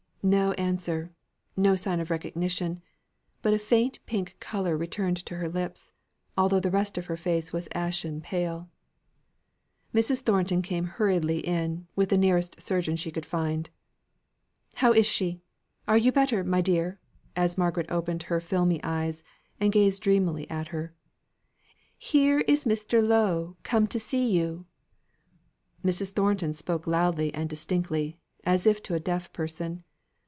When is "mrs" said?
9.95-10.21, 25.83-26.11